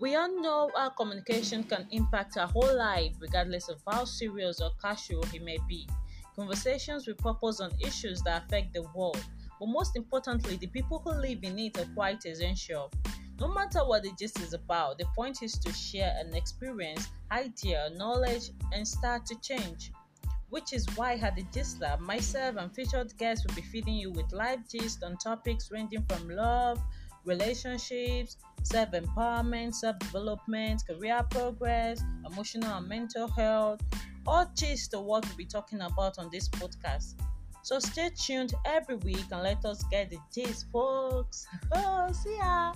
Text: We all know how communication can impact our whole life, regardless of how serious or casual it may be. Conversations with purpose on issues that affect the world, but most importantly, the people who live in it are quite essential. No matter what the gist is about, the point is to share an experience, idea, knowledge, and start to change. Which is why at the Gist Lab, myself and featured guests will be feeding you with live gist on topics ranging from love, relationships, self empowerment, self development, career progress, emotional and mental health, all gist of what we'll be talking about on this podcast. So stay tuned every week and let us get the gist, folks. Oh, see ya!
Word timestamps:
We 0.00 0.16
all 0.16 0.40
know 0.40 0.70
how 0.74 0.88
communication 0.88 1.62
can 1.62 1.86
impact 1.90 2.38
our 2.38 2.46
whole 2.46 2.74
life, 2.74 3.12
regardless 3.20 3.68
of 3.68 3.82
how 3.86 4.06
serious 4.06 4.62
or 4.62 4.70
casual 4.80 5.22
it 5.34 5.42
may 5.44 5.58
be. 5.68 5.86
Conversations 6.34 7.06
with 7.06 7.18
purpose 7.18 7.60
on 7.60 7.70
issues 7.80 8.22
that 8.22 8.44
affect 8.44 8.72
the 8.72 8.82
world, 8.94 9.22
but 9.58 9.66
most 9.66 9.96
importantly, 9.96 10.56
the 10.56 10.68
people 10.68 11.00
who 11.04 11.10
live 11.10 11.40
in 11.42 11.58
it 11.58 11.78
are 11.78 11.88
quite 11.94 12.24
essential. 12.24 12.90
No 13.38 13.48
matter 13.52 13.80
what 13.80 14.02
the 14.02 14.12
gist 14.18 14.40
is 14.40 14.54
about, 14.54 14.96
the 14.96 15.04
point 15.14 15.42
is 15.42 15.58
to 15.58 15.70
share 15.70 16.16
an 16.18 16.34
experience, 16.34 17.08
idea, 17.30 17.90
knowledge, 17.94 18.52
and 18.72 18.88
start 18.88 19.26
to 19.26 19.38
change. 19.42 19.92
Which 20.48 20.72
is 20.72 20.86
why 20.96 21.16
at 21.16 21.36
the 21.36 21.44
Gist 21.52 21.78
Lab, 21.82 22.00
myself 22.00 22.56
and 22.56 22.74
featured 22.74 23.14
guests 23.18 23.46
will 23.46 23.54
be 23.54 23.62
feeding 23.62 23.94
you 23.94 24.10
with 24.12 24.32
live 24.32 24.66
gist 24.66 25.04
on 25.04 25.18
topics 25.18 25.70
ranging 25.70 26.06
from 26.08 26.26
love, 26.30 26.80
relationships, 27.24 28.36
self 28.62 28.90
empowerment, 28.92 29.74
self 29.74 29.98
development, 29.98 30.82
career 30.86 31.22
progress, 31.30 32.02
emotional 32.26 32.78
and 32.78 32.88
mental 32.88 33.28
health, 33.28 33.80
all 34.26 34.50
gist 34.54 34.94
of 34.94 35.04
what 35.04 35.26
we'll 35.26 35.36
be 35.36 35.44
talking 35.44 35.80
about 35.80 36.18
on 36.18 36.28
this 36.30 36.48
podcast. 36.48 37.14
So 37.62 37.78
stay 37.78 38.10
tuned 38.10 38.54
every 38.64 38.96
week 38.96 39.24
and 39.30 39.42
let 39.42 39.64
us 39.64 39.82
get 39.90 40.10
the 40.10 40.18
gist, 40.34 40.66
folks. 40.72 41.46
Oh, 41.74 42.10
see 42.12 42.36
ya! 42.36 42.72